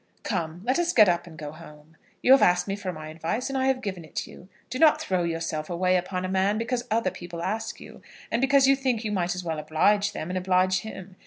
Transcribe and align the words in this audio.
"Come, 0.23 0.61
let 0.65 0.79
us 0.79 0.93
get 0.93 1.07
up 1.07 1.27
and 1.27 1.37
go 1.37 1.51
home. 1.51 1.95
You 2.23 2.31
have 2.31 2.41
asked 2.41 2.67
me 2.67 2.75
for 2.75 2.91
my 2.91 3.09
advice, 3.09 3.49
and 3.49 3.55
I 3.55 3.67
have 3.67 3.83
given 3.83 4.03
it 4.03 4.25
you. 4.25 4.49
Do 4.71 4.79
not 4.79 4.99
throw 4.99 5.21
yourself 5.21 5.69
away 5.69 5.95
upon 5.95 6.25
a 6.25 6.27
man 6.27 6.57
because 6.57 6.87
other 6.89 7.11
people 7.11 7.43
ask 7.43 7.79
you, 7.79 8.01
and 8.31 8.41
because 8.41 8.67
you 8.67 8.75
think 8.75 9.03
you 9.03 9.11
might 9.11 9.35
as 9.35 9.43
well 9.43 9.59
oblige 9.59 10.13
them 10.13 10.29
and 10.29 10.39
oblige 10.39 10.79
him. 10.79 11.17